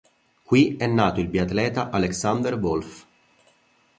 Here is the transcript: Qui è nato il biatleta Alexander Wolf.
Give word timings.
Qui 0.43 0.77
è 0.77 0.87
nato 0.87 1.19
il 1.19 1.27
biatleta 1.27 1.91
Alexander 1.91 2.55
Wolf. 2.55 3.05